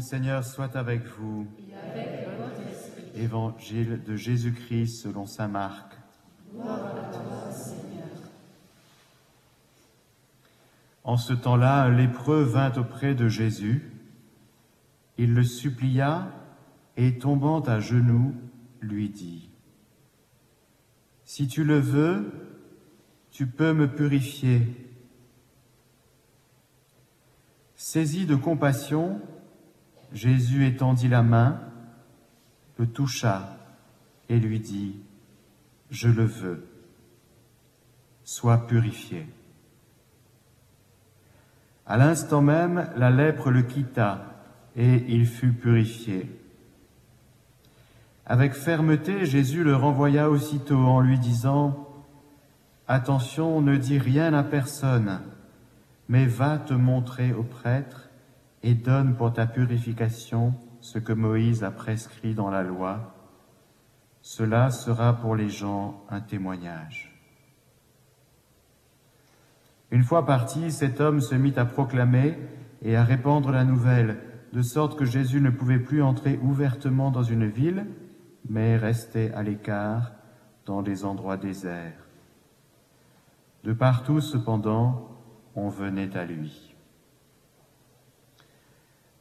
Seigneur 0.00 0.44
soit 0.44 0.76
avec 0.76 1.04
vous. 1.06 1.46
Évangile 3.14 4.02
de 4.04 4.16
Jésus-Christ 4.16 5.02
selon 5.02 5.26
saint 5.26 5.48
Marc. 5.48 5.94
En 11.04 11.16
ce 11.16 11.32
temps-là, 11.32 11.84
un 11.84 11.90
lépreux 11.90 12.42
vint 12.42 12.72
auprès 12.74 13.14
de 13.14 13.28
Jésus. 13.28 13.90
Il 15.16 15.34
le 15.34 15.42
supplia 15.42 16.28
et 16.96 17.18
tombant 17.18 17.60
à 17.60 17.80
genoux, 17.80 18.34
lui 18.80 19.08
dit, 19.08 19.50
Si 21.24 21.48
tu 21.48 21.64
le 21.64 21.78
veux, 21.78 22.30
tu 23.30 23.46
peux 23.46 23.72
me 23.72 23.88
purifier. 23.88 24.62
Saisi 27.74 28.26
de 28.26 28.34
compassion, 28.34 29.20
Jésus 30.12 30.66
étendit 30.66 31.08
la 31.08 31.22
main, 31.22 31.60
le 32.78 32.86
toucha 32.86 33.56
et 34.28 34.38
lui 34.38 34.60
dit, 34.60 34.96
Je 35.90 36.08
le 36.08 36.24
veux, 36.24 36.66
sois 38.24 38.66
purifié. 38.66 39.26
À 41.86 41.96
l'instant 41.96 42.42
même, 42.42 42.90
la 42.96 43.10
lèpre 43.10 43.50
le 43.50 43.62
quitta 43.62 44.42
et 44.76 45.04
il 45.08 45.26
fut 45.26 45.52
purifié. 45.52 46.30
Avec 48.26 48.52
fermeté, 48.52 49.24
Jésus 49.24 49.64
le 49.64 49.74
renvoya 49.74 50.30
aussitôt 50.30 50.78
en 50.78 51.00
lui 51.00 51.18
disant, 51.18 51.86
Attention, 52.86 53.60
ne 53.60 53.76
dis 53.76 53.98
rien 53.98 54.32
à 54.34 54.42
personne, 54.42 55.20
mais 56.08 56.26
va 56.26 56.58
te 56.58 56.74
montrer 56.74 57.32
au 57.32 57.42
prêtre 57.42 58.07
et 58.62 58.74
donne 58.74 59.16
pour 59.16 59.32
ta 59.32 59.46
purification 59.46 60.54
ce 60.80 60.98
que 60.98 61.12
Moïse 61.12 61.64
a 61.64 61.70
prescrit 61.70 62.34
dans 62.34 62.50
la 62.50 62.62
loi. 62.62 63.14
Cela 64.20 64.70
sera 64.70 65.14
pour 65.14 65.36
les 65.36 65.48
gens 65.48 66.04
un 66.10 66.20
témoignage. 66.20 67.14
Une 69.90 70.02
fois 70.02 70.26
parti, 70.26 70.70
cet 70.70 71.00
homme 71.00 71.20
se 71.20 71.34
mit 71.34 71.54
à 71.56 71.64
proclamer 71.64 72.36
et 72.82 72.96
à 72.96 73.04
répandre 73.04 73.50
la 73.50 73.64
nouvelle, 73.64 74.20
de 74.52 74.62
sorte 74.62 74.98
que 74.98 75.04
Jésus 75.04 75.40
ne 75.40 75.50
pouvait 75.50 75.78
plus 75.78 76.02
entrer 76.02 76.38
ouvertement 76.42 77.10
dans 77.10 77.22
une 77.22 77.46
ville, 77.46 77.86
mais 78.48 78.76
restait 78.76 79.32
à 79.32 79.42
l'écart 79.42 80.12
dans 80.66 80.80
les 80.80 81.04
endroits 81.04 81.36
déserts. 81.36 82.06
De 83.64 83.72
partout, 83.72 84.20
cependant, 84.20 85.08
on 85.54 85.68
venait 85.68 86.16
à 86.16 86.24
lui. 86.24 86.67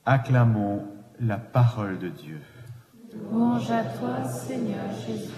Acclamons 0.09 0.87
la 1.19 1.35
parole 1.35 1.99
de 1.99 2.07
Dieu. 2.07 2.39
Louange 3.13 3.69
à 3.69 3.83
toi, 3.83 4.23
Seigneur 4.23 4.89
Jésus. 5.05 5.33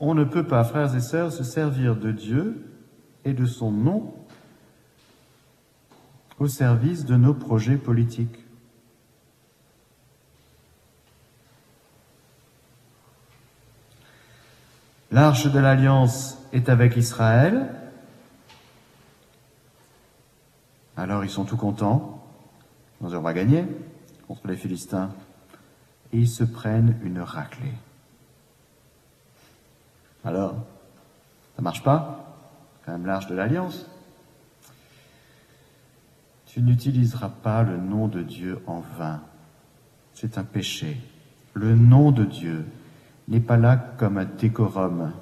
On 0.00 0.16
ne 0.16 0.24
peut 0.24 0.48
pas, 0.48 0.64
frères 0.64 0.96
et 0.96 1.00
sœurs, 1.00 1.30
se 1.30 1.44
servir 1.44 1.94
de 1.94 2.10
Dieu 2.10 2.74
et 3.24 3.34
de 3.34 3.46
son 3.46 3.70
nom 3.70 4.14
au 6.40 6.48
service 6.48 7.04
de 7.04 7.14
nos 7.14 7.34
projets 7.34 7.76
politiques. 7.76 8.48
L'arche 15.12 15.46
de 15.46 15.58
l'alliance 15.58 16.38
est 16.54 16.70
avec 16.70 16.96
Israël. 16.96 17.68
Alors 20.96 21.22
ils 21.22 21.30
sont 21.30 21.44
tout 21.44 21.58
contents. 21.58 22.26
On 23.02 23.08
va 23.08 23.34
gagner 23.34 23.66
contre 24.26 24.48
les 24.48 24.56
Philistins. 24.56 25.10
Et 26.14 26.18
ils 26.20 26.28
se 26.28 26.44
prennent 26.44 26.98
une 27.02 27.20
raclée. 27.20 27.74
Alors, 30.24 30.54
ça 31.56 31.62
marche 31.62 31.82
pas? 31.82 32.38
Quand 32.86 32.92
même 32.92 33.04
l'arche 33.04 33.26
de 33.26 33.34
l'alliance. 33.34 33.86
Tu 36.46 36.62
n'utiliseras 36.62 37.28
pas 37.28 37.62
le 37.62 37.76
nom 37.76 38.08
de 38.08 38.22
Dieu 38.22 38.62
en 38.66 38.80
vain. 38.80 39.20
C'est 40.14 40.38
un 40.38 40.44
péché. 40.44 40.98
Le 41.52 41.74
nom 41.76 42.12
de 42.12 42.24
Dieu 42.24 42.64
n'est 43.28 43.40
pas 43.40 43.56
là 43.56 43.76
comme 43.76 44.18
un 44.18 44.24
décorum. 44.24 45.12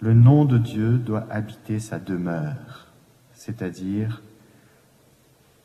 Le 0.00 0.14
nom 0.14 0.44
de 0.44 0.58
Dieu 0.58 0.98
doit 0.98 1.26
habiter 1.30 1.78
sa 1.78 1.98
demeure, 1.98 2.88
c'est-à-dire 3.34 4.22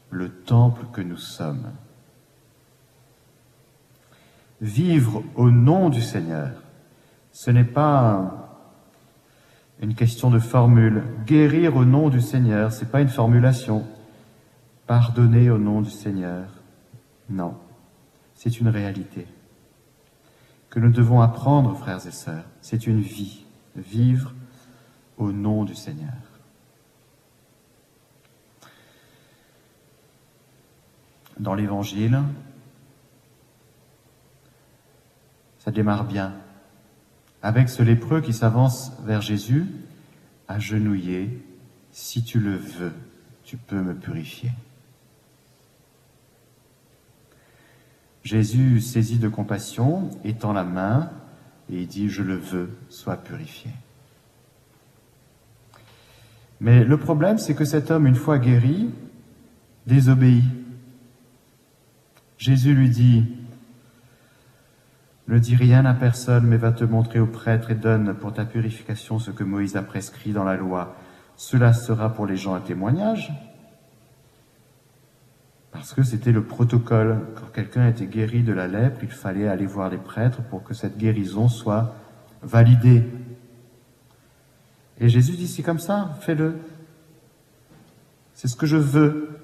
le 0.09 0.29
temple 0.29 0.85
que 0.93 1.01
nous 1.01 1.17
sommes. 1.17 1.71
Vivre 4.61 5.23
au 5.35 5.51
nom 5.51 5.89
du 5.89 6.01
Seigneur, 6.01 6.51
ce 7.31 7.51
n'est 7.51 7.63
pas 7.63 8.47
une 9.81 9.93
question 9.93 10.31
de 10.31 10.39
formule. 10.39 11.03
Guérir 11.25 11.75
au 11.75 11.85
nom 11.85 12.09
du 12.09 12.21
Seigneur, 12.21 12.71
ce 12.71 12.83
n'est 12.83 12.89
pas 12.89 13.01
une 13.01 13.09
formulation. 13.09 13.85
Pardonner 14.87 15.49
au 15.49 15.57
nom 15.57 15.81
du 15.81 15.91
Seigneur, 15.91 16.45
non, 17.29 17.55
c'est 18.33 18.59
une 18.59 18.69
réalité 18.69 19.27
nous 20.79 20.91
devons 20.91 21.21
apprendre, 21.21 21.75
frères 21.77 22.05
et 22.05 22.11
sœurs. 22.11 22.45
C'est 22.61 22.88
une 22.88 23.01
vie, 23.01 23.45
vivre 23.75 24.33
au 25.17 25.31
nom 25.31 25.63
du 25.63 25.75
Seigneur. 25.75 26.13
Dans 31.39 31.55
l'Évangile, 31.55 32.21
ça 35.59 35.71
démarre 35.71 36.05
bien, 36.05 36.33
avec 37.41 37.69
ce 37.69 37.83
lépreux 37.83 38.21
qui 38.21 38.33
s'avance 38.33 38.91
vers 39.03 39.21
Jésus, 39.21 39.65
agenouillé, 40.47 41.44
si 41.91 42.23
tu 42.23 42.39
le 42.39 42.55
veux, 42.55 42.94
tu 43.44 43.57
peux 43.57 43.81
me 43.81 43.94
purifier. 43.94 44.51
Jésus, 48.27 48.81
saisi 48.81 49.19
de 49.19 49.29
compassion, 49.29 50.09
étend 50.25 50.51
la 50.51 50.65
main 50.65 51.09
et 51.71 51.85
dit, 51.85 52.09
je 52.09 52.21
le 52.21 52.35
veux, 52.35 52.77
sois 52.89 53.15
purifié. 53.15 53.71
Mais 56.59 56.83
le 56.83 56.97
problème, 56.97 57.38
c'est 57.38 57.55
que 57.55 57.63
cet 57.63 57.89
homme, 57.89 58.05
une 58.05 58.15
fois 58.15 58.38
guéri, 58.38 58.89
désobéit. 59.85 60.43
Jésus 62.38 62.73
lui 62.73 62.89
dit, 62.89 63.23
ne 65.29 65.39
dis 65.39 65.55
rien 65.55 65.85
à 65.85 65.94
personne, 65.94 66.47
mais 66.47 66.57
va 66.57 66.73
te 66.73 66.83
montrer 66.83 67.21
au 67.21 67.27
prêtre 67.27 67.71
et 67.71 67.75
donne 67.75 68.13
pour 68.13 68.33
ta 68.33 68.44
purification 68.44 69.19
ce 69.19 69.31
que 69.31 69.45
Moïse 69.45 69.77
a 69.77 69.83
prescrit 69.83 70.33
dans 70.33 70.44
la 70.44 70.57
loi. 70.57 70.97
Cela 71.38 71.71
sera 71.71 72.13
pour 72.13 72.25
les 72.25 72.35
gens 72.35 72.55
un 72.55 72.59
témoignage. 72.59 73.31
Parce 75.77 75.93
que 75.93 76.01
c'était 76.01 76.31
le 76.31 76.43
protocole. 76.43 77.19
Quand 77.35 77.51
quelqu'un 77.53 77.88
était 77.88 78.07
guéri 78.07 78.41
de 78.41 78.51
la 78.51 78.67
lèpre, 78.67 78.99
il 79.03 79.11
fallait 79.11 79.47
aller 79.47 79.67
voir 79.67 79.91
les 79.91 79.99
prêtres 79.99 80.41
pour 80.41 80.63
que 80.63 80.73
cette 80.73 80.97
guérison 80.97 81.47
soit 81.49 81.93
validée. 82.41 83.03
Et 84.99 85.07
Jésus 85.07 85.33
dit, 85.33 85.47
c'est 85.47 85.61
comme 85.61 85.77
ça, 85.77 86.17
fais-le. 86.21 86.57
C'est 88.33 88.47
ce 88.47 88.55
que 88.55 88.65
je 88.65 88.77
veux. 88.77 89.39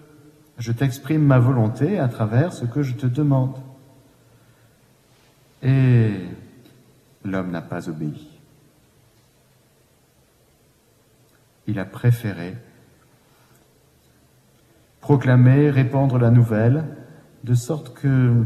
Je 0.57 0.71
t'exprime 0.71 1.23
ma 1.23 1.37
volonté 1.37 1.99
à 1.99 2.07
travers 2.07 2.51
ce 2.51 2.65
que 2.65 2.81
je 2.81 2.95
te 2.95 3.05
demande. 3.05 3.55
Et 5.61 6.13
l'homme 7.23 7.51
n'a 7.51 7.61
pas 7.61 7.89
obéi. 7.89 8.27
Il 11.67 11.77
a 11.77 11.85
préféré 11.85 12.57
proclamer, 15.03 15.69
répandre 15.69 16.17
la 16.17 16.31
nouvelle, 16.31 16.85
de 17.43 17.53
sorte 17.55 17.93
que 17.93 18.45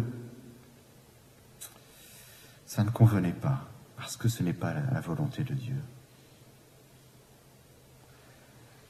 ça 2.65 2.83
ne 2.83 2.89
convenait 2.89 3.31
pas, 3.31 3.68
parce 3.95 4.18
que 4.18 4.27
ce 4.27 4.42
n'est 4.42 4.54
pas 4.54 4.74
la 4.92 5.00
volonté 5.00 5.44
de 5.44 5.54
Dieu. 5.54 5.75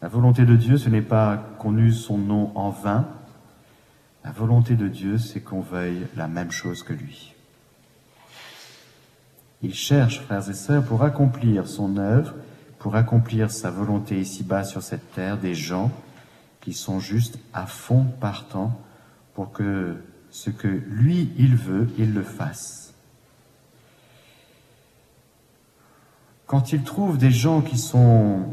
La 0.02 0.08
volonté 0.08 0.46
de 0.46 0.56
Dieu, 0.56 0.78
ce 0.78 0.88
n'est 0.88 1.02
pas 1.02 1.44
qu'on 1.60 1.78
use 1.78 2.00
son 2.00 2.18
nom 2.18 2.54
en 2.56 2.70
vain. 2.70 3.06
La 4.24 4.32
volonté 4.32 4.76
de 4.76 4.88
Dieu, 4.88 5.18
c'est 5.18 5.42
qu'on 5.42 5.60
veuille 5.60 6.08
la 6.16 6.30
même 6.30 6.52
chose 6.52 6.84
que 6.84 6.94
lui. 6.94 7.34
Il 9.62 9.74
cherche, 9.74 10.22
frères 10.22 10.50
et 10.50 10.54
sœurs, 10.54 10.86
pour 10.86 11.04
accomplir 11.04 11.68
son 11.68 11.98
œuvre, 11.98 12.34
pour 12.80 12.96
accomplir 12.96 13.52
sa 13.52 13.72
volonté 13.72 14.22
ici-bas 14.22 14.64
sur 14.64 14.84
cette 14.84 15.12
terre, 15.14 15.38
des 15.38 15.54
gens 15.54 15.92
qui 16.68 16.74
sont 16.74 17.00
juste 17.00 17.40
à 17.54 17.66
fond 17.66 18.04
partants 18.20 18.78
pour 19.34 19.54
que 19.54 19.96
ce 20.32 20.50
que 20.50 20.68
lui, 20.68 21.32
il 21.38 21.56
veut, 21.56 21.88
il 21.98 22.14
le 22.14 22.24
fasse. 22.24 22.88
quand 26.48 26.72
il 26.72 26.84
trouve 26.84 27.18
des 27.18 27.30
gens 27.30 27.62
qui 27.62 27.78
sont 27.78 28.46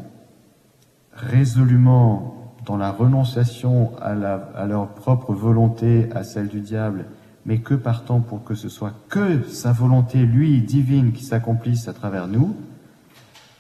résolument 1.13 2.55
dans 2.67 2.77
la 2.77 2.91
renonciation 2.91 3.97
à, 3.99 4.11
à, 4.11 4.67
leur 4.67 4.89
propre 4.89 5.33
volonté, 5.33 6.09
à 6.15 6.25
celle 6.25 6.49
du 6.49 6.61
diable, 6.61 7.07
mais 7.47 7.59
que 7.59 7.75
partant 7.75 8.21
pour 8.21 8.43
que 8.43 8.55
ce 8.55 8.69
soit 8.69 8.95
que 9.09 9.45
sa 9.45 9.73
volonté, 9.73 10.19
lui, 10.27 10.61
divine, 10.61 11.13
qui 11.13 11.25
s'accomplisse 11.25 11.89
à 11.89 11.93
travers 11.93 12.27
nous, 12.27 12.57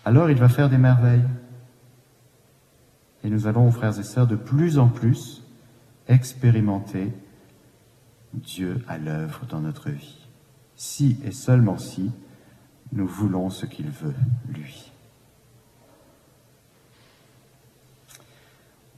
alors 0.04 0.30
il 0.30 0.36
va 0.36 0.48
faire 0.48 0.68
des 0.68 0.78
merveilles. 0.78 1.24
Et 3.24 3.30
nous 3.30 3.46
allons, 3.46 3.70
frères 3.70 3.98
et 3.98 4.02
sœurs, 4.02 4.26
de 4.26 4.36
plus 4.36 4.78
en 4.78 4.88
plus 4.88 5.42
expérimenter 6.08 7.10
Dieu 8.34 8.84
à 8.86 8.98
l'œuvre 8.98 9.46
dans 9.48 9.60
notre 9.60 9.88
vie. 9.88 10.18
Si 10.76 11.16
et 11.24 11.32
seulement 11.32 11.78
si 11.78 12.10
nous 12.92 13.06
voulons 13.06 13.48
ce 13.48 13.64
qu'il 13.64 13.88
veut, 13.88 14.14
lui. 14.52 14.92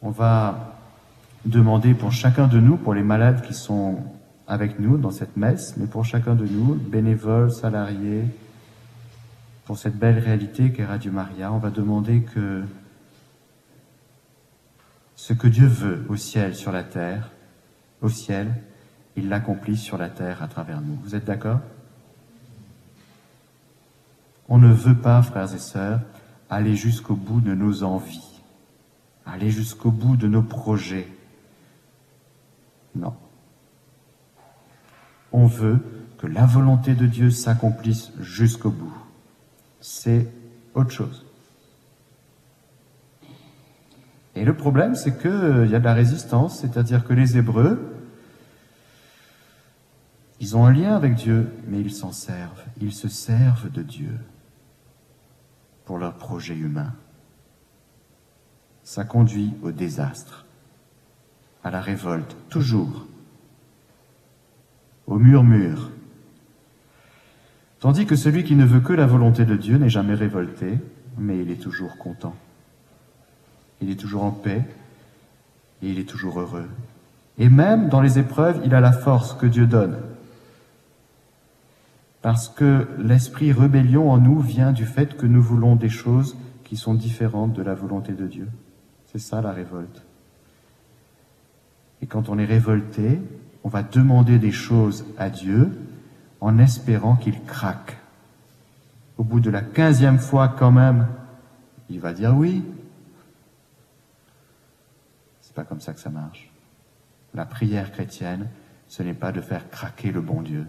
On 0.02 0.10
va 0.10 0.76
demander 1.44 1.94
pour 1.94 2.12
chacun 2.12 2.48
de 2.48 2.58
nous, 2.58 2.76
pour 2.76 2.94
les 2.94 3.02
malades 3.02 3.42
qui 3.42 3.54
sont 3.54 4.02
avec 4.48 4.80
nous 4.80 4.96
dans 4.96 5.10
cette 5.10 5.36
messe, 5.36 5.76
mais 5.76 5.86
pour 5.86 6.04
chacun 6.04 6.34
de 6.34 6.46
nous, 6.46 6.74
bénévoles, 6.74 7.52
salariés, 7.52 8.24
pour 9.64 9.78
cette 9.78 9.96
belle 9.96 10.18
réalité 10.18 10.72
qu'est 10.72 10.84
Radio 10.84 11.12
Maria, 11.12 11.52
on 11.52 11.58
va 11.58 11.70
demander 11.70 12.22
que 12.22 12.62
ce 15.16 15.32
que 15.32 15.48
Dieu 15.48 15.66
veut 15.66 16.04
au 16.08 16.16
ciel, 16.16 16.54
sur 16.54 16.70
la 16.70 16.84
terre, 16.84 17.30
au 18.02 18.08
ciel, 18.08 18.54
il 19.16 19.28
l'accomplisse 19.28 19.80
sur 19.80 19.96
la 19.98 20.10
terre 20.10 20.42
à 20.42 20.48
travers 20.48 20.80
nous. 20.80 20.96
Vous 21.02 21.14
êtes 21.14 21.24
d'accord? 21.24 21.60
On 24.48 24.58
ne 24.58 24.72
veut 24.72 24.96
pas, 24.96 25.22
frères 25.22 25.52
et 25.52 25.58
sœurs, 25.58 26.00
aller 26.50 26.76
jusqu'au 26.76 27.16
bout 27.16 27.40
de 27.40 27.54
nos 27.54 27.82
envies, 27.82 28.42
aller 29.24 29.50
jusqu'au 29.50 29.90
bout 29.90 30.16
de 30.16 30.28
nos 30.28 30.42
projets. 30.42 31.08
Non. 32.94 33.16
On 35.32 35.46
veut 35.46 35.80
que 36.18 36.26
la 36.26 36.46
volonté 36.46 36.94
de 36.94 37.06
Dieu 37.06 37.30
s'accomplisse 37.30 38.12
jusqu'au 38.20 38.70
bout. 38.70 38.96
C'est 39.80 40.28
autre 40.74 40.90
chose. 40.90 41.25
Et 44.36 44.44
le 44.44 44.54
problème, 44.54 44.94
c'est 44.94 45.18
qu'il 45.18 45.30
euh, 45.30 45.66
y 45.66 45.74
a 45.74 45.78
de 45.78 45.84
la 45.84 45.94
résistance, 45.94 46.60
c'est-à-dire 46.60 47.04
que 47.04 47.14
les 47.14 47.38
Hébreux, 47.38 47.94
ils 50.40 50.56
ont 50.56 50.66
un 50.66 50.72
lien 50.72 50.94
avec 50.94 51.14
Dieu, 51.14 51.50
mais 51.66 51.80
ils 51.80 51.92
s'en 51.92 52.12
servent. 52.12 52.62
Ils 52.78 52.92
se 52.92 53.08
servent 53.08 53.70
de 53.72 53.82
Dieu 53.82 54.12
pour 55.86 55.98
leur 55.98 56.18
projet 56.18 56.54
humain. 56.54 56.92
Ça 58.84 59.04
conduit 59.04 59.54
au 59.62 59.72
désastre, 59.72 60.44
à 61.64 61.70
la 61.70 61.80
révolte, 61.80 62.36
toujours, 62.50 63.06
au 65.06 65.18
murmure. 65.18 65.90
Tandis 67.80 68.04
que 68.04 68.16
celui 68.16 68.44
qui 68.44 68.54
ne 68.54 68.66
veut 68.66 68.80
que 68.80 68.92
la 68.92 69.06
volonté 69.06 69.46
de 69.46 69.56
Dieu 69.56 69.78
n'est 69.78 69.88
jamais 69.88 70.14
révolté, 70.14 70.78
mais 71.16 71.40
il 71.40 71.50
est 71.50 71.60
toujours 71.60 71.96
content 71.96 72.36
il 73.80 73.90
est 73.90 73.96
toujours 73.96 74.24
en 74.24 74.30
paix 74.30 74.64
et 75.82 75.90
il 75.90 75.98
est 75.98 76.08
toujours 76.08 76.40
heureux. 76.40 76.68
Et 77.38 77.48
même 77.48 77.88
dans 77.88 78.00
les 78.00 78.18
épreuves, 78.18 78.60
il 78.64 78.74
a 78.74 78.80
la 78.80 78.92
force 78.92 79.34
que 79.34 79.46
Dieu 79.46 79.66
donne. 79.66 79.98
Parce 82.22 82.48
que 82.48 82.88
l'esprit 82.98 83.52
rébellion 83.52 84.10
en 84.10 84.18
nous 84.18 84.40
vient 84.40 84.72
du 84.72 84.86
fait 84.86 85.16
que 85.16 85.26
nous 85.26 85.42
voulons 85.42 85.76
des 85.76 85.90
choses 85.90 86.36
qui 86.64 86.76
sont 86.76 86.94
différentes 86.94 87.52
de 87.52 87.62
la 87.62 87.74
volonté 87.74 88.12
de 88.12 88.26
Dieu. 88.26 88.48
C'est 89.12 89.20
ça 89.20 89.40
la 89.40 89.52
révolte. 89.52 90.02
Et 92.02 92.06
quand 92.06 92.28
on 92.28 92.38
est 92.38 92.44
révolté, 92.44 93.20
on 93.62 93.68
va 93.68 93.82
demander 93.82 94.38
des 94.38 94.52
choses 94.52 95.04
à 95.18 95.30
Dieu 95.30 95.70
en 96.40 96.58
espérant 96.58 97.16
qu'il 97.16 97.42
craque. 97.44 97.96
Au 99.18 99.24
bout 99.24 99.40
de 99.40 99.50
la 99.50 99.62
quinzième 99.62 100.18
fois 100.18 100.48
quand 100.48 100.72
même, 100.72 101.06
il 101.88 102.00
va 102.00 102.12
dire 102.12 102.36
oui, 102.36 102.64
pas 105.56 105.64
comme 105.64 105.80
ça 105.80 105.94
que 105.94 106.00
ça 106.00 106.10
marche. 106.10 106.50
La 107.34 107.46
prière 107.46 107.90
chrétienne, 107.90 108.48
ce 108.88 109.02
n'est 109.02 109.14
pas 109.14 109.32
de 109.32 109.40
faire 109.40 109.68
craquer 109.70 110.12
le 110.12 110.20
bon 110.20 110.42
Dieu. 110.42 110.66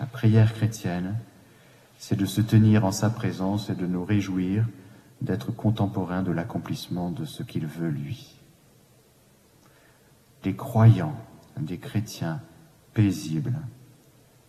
La 0.00 0.06
prière 0.06 0.52
chrétienne, 0.52 1.16
c'est 1.98 2.16
de 2.16 2.26
se 2.26 2.40
tenir 2.40 2.84
en 2.84 2.90
sa 2.90 3.08
présence 3.08 3.70
et 3.70 3.76
de 3.76 3.86
nous 3.86 4.04
réjouir 4.04 4.66
d'être 5.20 5.52
contemporains 5.52 6.24
de 6.24 6.32
l'accomplissement 6.32 7.12
de 7.12 7.24
ce 7.24 7.44
qu'il 7.44 7.66
veut 7.66 7.88
lui. 7.88 8.34
Des 10.42 10.56
croyants, 10.56 11.16
des 11.56 11.78
chrétiens 11.78 12.40
paisibles, 12.94 13.54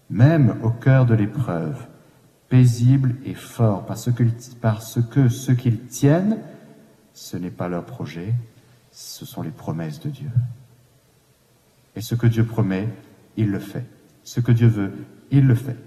même 0.10 0.60
au 0.64 0.72
cœur 0.72 1.06
de 1.06 1.14
l'épreuve, 1.14 1.88
paisibles 2.50 3.16
et 3.26 3.36
forts, 3.36 3.86
parce 3.86 4.12
que, 4.12 4.24
parce 4.60 5.00
que 5.04 5.30
ce 5.30 5.52
qu'ils 5.52 5.86
tiennent, 5.86 6.40
ce 7.14 7.38
n'est 7.38 7.52
pas 7.52 7.68
leur 7.70 7.86
projet, 7.86 8.34
ce 8.92 9.26
sont 9.26 9.42
les 9.42 9.52
promesses 9.52 10.00
de 10.00 10.10
Dieu. 10.10 10.30
Et 11.96 12.02
ce 12.02 12.16
que 12.16 12.28
Dieu 12.28 12.46
promet, 12.46 12.90
il 13.38 13.50
le 13.50 13.60
fait. 13.60 13.86
Ce 14.24 14.40
que 14.40 14.52
Dieu 14.52 14.68
veut, 14.68 14.94
il 15.32 15.46
le 15.46 15.56
fait. 15.56 15.78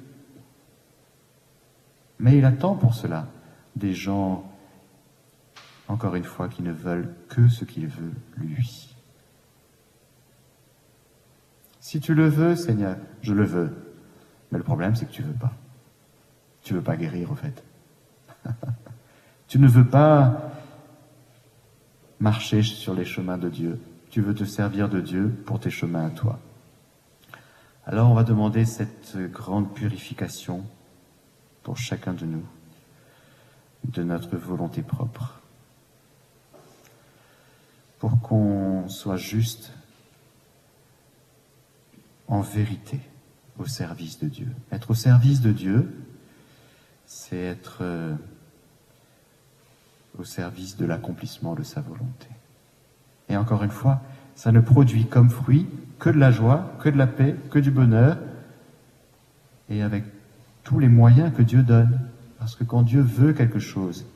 Mais 2.19 2.39
il 2.39 2.45
attend 2.45 2.75
pour 2.75 2.95
cela 2.95 3.29
des 3.75 3.93
gens, 3.93 4.51
encore 5.89 6.15
une 6.15 6.25
fois, 6.25 6.49
qui 6.49 6.63
ne 6.63 6.73
veulent 6.73 7.15
que 7.29 7.49
ce 7.49 7.65
qu'il 7.65 7.87
veut, 7.89 8.13
lui. 8.37 8.95
Si 11.81 12.01
tu 12.01 12.15
le 12.15 12.29
veux, 12.29 12.57
Seigneur, 12.57 12.97
je 13.23 13.33
le 13.33 13.45
veux. 13.45 13.95
Mais 14.51 14.59
le 14.59 14.65
problème, 14.65 14.95
c'est 14.97 15.07
que 15.07 15.13
tu 15.13 15.23
ne 15.23 15.29
veux 15.29 15.39
pas. 15.39 15.53
Tu 16.63 16.73
ne 16.73 16.79
veux 16.79 16.85
pas 16.85 16.97
guérir, 16.97 17.31
au 17.31 17.35
fait. 17.35 17.63
tu 19.49 19.59
ne 19.59 19.69
veux 19.69 19.87
pas 19.87 20.56
marcher 22.21 22.63
sur 22.63 22.95
les 22.95 23.05
chemins 23.05 23.39
de 23.39 23.49
Dieu. 23.49 23.81
Tu 24.11 24.21
veux 24.21 24.35
te 24.35 24.45
servir 24.45 24.89
de 24.89 25.01
Dieu 25.01 25.29
pour 25.47 25.61
tes 25.61 25.71
chemins 25.71 26.07
à 26.07 26.11
toi. 26.11 26.39
Alors 27.85 28.11
on 28.11 28.15
va 28.15 28.25
demander 28.25 28.65
cette 28.65 29.17
grande 29.31 29.73
purification 29.75 30.65
pour 31.63 31.77
chacun 31.77 32.15
de 32.15 32.25
nous, 32.25 32.45
de 33.85 34.03
notre 34.03 34.37
volonté 34.37 34.83
propre, 34.83 35.41
pour 37.99 38.21
qu'on 38.21 38.89
soit 38.89 39.17
juste 39.17 39.73
en 42.29 42.41
vérité 42.41 43.01
au 43.59 43.67
service 43.67 44.19
de 44.19 44.29
Dieu. 44.29 44.49
Être 44.73 44.91
au 44.91 44.95
service 44.95 45.41
de 45.41 45.53
Dieu, 45.53 45.95
c'est 47.05 47.39
être 47.39 47.79
euh, 47.83 48.15
au 50.19 50.25
service 50.25 50.77
de 50.77 50.87
l'accomplissement 50.87 51.55
de 51.55 51.63
sa 51.63 51.81
volonté. 51.81 52.29
Et 53.29 53.37
encore 53.37 53.63
une 53.63 53.71
fois, 53.71 54.01
ça 54.35 54.53
ne 54.53 54.61
produit 54.61 55.07
comme 55.07 55.31
fruit 55.31 55.67
que 55.99 56.11
de 56.11 56.19
la 56.19 56.31
joie, 56.31 56.73
que 56.81 56.89
de 56.89 56.99
la 56.99 57.07
paix, 57.07 57.37
que 57.51 57.59
du 57.59 57.71
bonheur, 57.71 58.19
et 59.69 59.83
avec 59.83 60.05
tous 60.63 60.79
les 60.79 60.89
moyens 60.89 61.33
que 61.35 61.43
Dieu 61.43 61.63
donne. 61.63 62.01
Parce 62.39 62.55
que 62.55 62.65
quand 62.65 62.83
Dieu 62.83 63.01
veut 63.01 63.33
quelque 63.33 63.59
chose, 63.59 64.07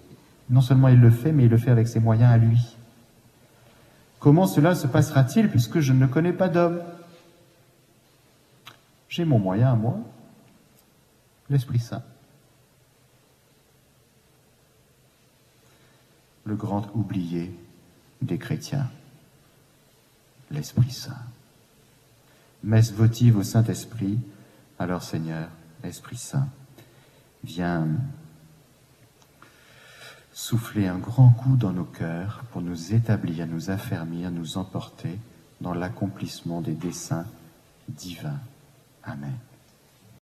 non 0.51 0.61
seulement 0.61 0.89
il 0.89 1.01
le 1.01 1.11
fait, 1.11 1.33
mais 1.33 1.45
il 1.45 1.51
le 1.51 1.57
fait 1.57 1.71
avec 1.71 1.89
ses 1.89 2.01
moyens 2.01 2.33
à 2.33 2.37
lui. 2.37 2.77
Comment 4.19 4.47
cela 4.47 4.75
se 4.75 4.87
passera-t-il 4.87 5.49
puisque 5.49 5.81
je 5.81 5.93
ne 5.93 6.07
connais 6.07 6.33
pas 6.33 6.49
d'homme? 6.49 6.81
J'ai 9.09 9.25
mon 9.25 9.39
moyen 9.39 9.73
à 9.73 9.75
moi, 9.75 9.99
l'Esprit 11.49 11.79
Saint. 11.79 12.03
Le 16.51 16.57
grand 16.57 16.91
oublié 16.97 17.57
des 18.23 18.37
chrétiens, 18.37 18.91
l'Esprit 20.51 20.91
Saint. 20.91 21.23
Messe 22.65 22.93
votive 22.93 23.37
au 23.37 23.45
Saint-Esprit, 23.45 24.19
alors 24.77 25.05
Seigneur, 25.05 25.49
Esprit 25.85 26.17
Saint, 26.17 26.49
viens 27.45 27.87
souffler 30.33 30.89
un 30.89 30.99
grand 30.99 31.31
coup 31.31 31.55
dans 31.55 31.73
nos 31.73 31.85
cœurs 31.85 32.43
pour 32.51 32.63
nous 32.63 32.95
établir, 32.95 33.47
nous 33.47 33.71
affermir, 33.71 34.33
nous 34.33 34.59
emporter 34.59 35.21
dans 35.61 35.73
l'accomplissement 35.73 36.63
des 36.63 36.75
desseins 36.75 37.27
divins. 37.89 38.41
Amen. 39.05 39.39